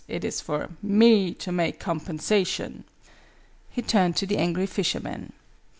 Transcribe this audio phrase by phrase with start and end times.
[0.07, 2.85] It is for Me to make compensation."
[3.69, 5.31] He turned to the angry fishermen.